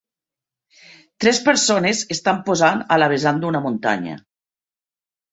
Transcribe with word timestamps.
Tres 1.25 1.41
persones 1.49 1.99
estan 2.15 2.39
posant 2.47 2.81
a 2.95 2.97
la 3.01 3.09
vessant 3.11 3.43
d'una 3.43 3.61
muntanya. 3.67 4.15